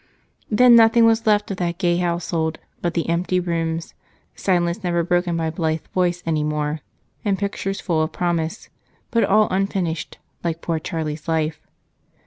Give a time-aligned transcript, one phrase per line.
[0.49, 3.93] Then nothing was left of that gay household but the empty rooms,
[4.33, 6.79] silence never broken by a blithe voice anymore,
[7.23, 8.69] and pictures full of promise,
[9.11, 11.67] but all unfinished, like poor Charlie's life.